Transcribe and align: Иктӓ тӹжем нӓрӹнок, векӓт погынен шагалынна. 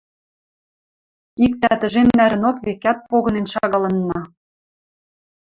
Иктӓ 1.45 1.71
тӹжем 1.79 2.07
нӓрӹнок, 2.17 2.57
векӓт 2.65 2.97
погынен 3.09 3.45
шагалынна. 3.53 4.19